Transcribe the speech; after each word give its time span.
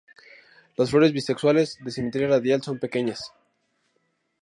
Las 0.77 0.89
flores 0.89 1.11
bisexuales, 1.13 1.77
de 1.79 1.91
simetría 1.91 2.27
radial, 2.27 2.63
son 2.63 2.79
pequeñas. 2.79 3.33